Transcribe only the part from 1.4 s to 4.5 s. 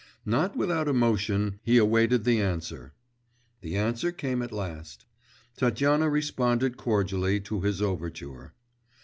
he awaited the answer... the answer came